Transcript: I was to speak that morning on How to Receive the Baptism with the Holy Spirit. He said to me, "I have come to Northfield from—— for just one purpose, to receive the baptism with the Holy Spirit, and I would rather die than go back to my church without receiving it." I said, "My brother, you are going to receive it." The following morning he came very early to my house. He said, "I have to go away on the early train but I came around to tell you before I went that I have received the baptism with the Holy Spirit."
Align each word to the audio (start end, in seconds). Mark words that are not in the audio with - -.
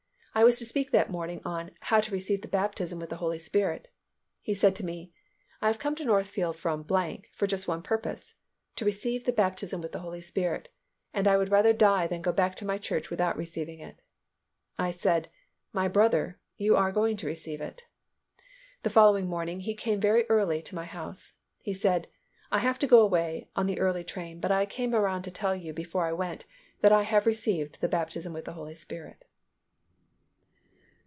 I 0.33 0.45
was 0.45 0.57
to 0.59 0.65
speak 0.65 0.91
that 0.91 1.09
morning 1.11 1.41
on 1.43 1.71
How 1.81 1.99
to 1.99 2.09
Receive 2.11 2.41
the 2.41 2.47
Baptism 2.47 2.99
with 2.99 3.09
the 3.09 3.17
Holy 3.17 3.37
Spirit. 3.37 3.89
He 4.41 4.53
said 4.53 4.77
to 4.77 4.85
me, 4.85 5.11
"I 5.61 5.67
have 5.67 5.77
come 5.77 5.93
to 5.95 6.05
Northfield 6.05 6.55
from—— 6.57 6.85
for 7.33 7.47
just 7.47 7.67
one 7.67 7.81
purpose, 7.83 8.35
to 8.77 8.85
receive 8.85 9.25
the 9.25 9.33
baptism 9.33 9.81
with 9.81 9.91
the 9.91 9.99
Holy 9.99 10.21
Spirit, 10.21 10.69
and 11.13 11.27
I 11.27 11.35
would 11.35 11.51
rather 11.51 11.73
die 11.73 12.07
than 12.07 12.21
go 12.21 12.31
back 12.31 12.55
to 12.55 12.65
my 12.65 12.77
church 12.77 13.09
without 13.09 13.35
receiving 13.35 13.81
it." 13.81 14.01
I 14.79 14.91
said, 14.91 15.29
"My 15.73 15.89
brother, 15.89 16.37
you 16.55 16.77
are 16.77 16.93
going 16.93 17.17
to 17.17 17.27
receive 17.27 17.59
it." 17.59 17.83
The 18.83 18.89
following 18.89 19.27
morning 19.27 19.59
he 19.59 19.75
came 19.75 19.99
very 19.99 20.23
early 20.29 20.61
to 20.61 20.75
my 20.75 20.85
house. 20.85 21.33
He 21.61 21.73
said, 21.73 22.07
"I 22.53 22.59
have 22.59 22.79
to 22.79 22.87
go 22.87 23.01
away 23.01 23.49
on 23.57 23.67
the 23.67 23.81
early 23.81 24.05
train 24.05 24.39
but 24.39 24.49
I 24.49 24.65
came 24.65 24.95
around 24.95 25.23
to 25.23 25.31
tell 25.31 25.57
you 25.57 25.73
before 25.73 26.05
I 26.05 26.13
went 26.13 26.45
that 26.79 26.93
I 26.93 27.01
have 27.01 27.25
received 27.25 27.81
the 27.81 27.89
baptism 27.89 28.31
with 28.31 28.45
the 28.45 28.53
Holy 28.53 28.75
Spirit." 28.75 29.25